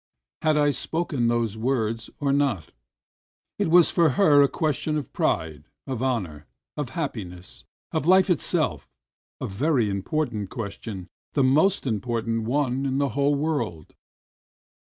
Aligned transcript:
Had 0.41 0.57
I 0.57 0.71
spoken 0.71 1.27
those 1.27 1.59
words 1.59 2.09
or 2.19 2.33
not? 2.33 2.71
It 3.59 3.69
was 3.69 3.91
for 3.91 4.09
her 4.17 4.41
a 4.41 4.47
question 4.49 4.97
of 4.97 5.13
pride, 5.13 5.65
of 5.85 6.01
honour, 6.01 6.47
of 6.75 6.89
happiness, 6.97 7.65
of 7.91 8.05
Hfe 8.05 8.31
itself, 8.31 8.89
a 9.39 9.45
very 9.45 9.91
important 9.91 10.49
question, 10.49 11.07
the 11.33 11.43
most 11.43 11.85
important 11.85 12.45
one 12.45 12.83
in 12.87 12.97
the 12.97 13.09
whole 13.09 13.35
world. 13.35 13.93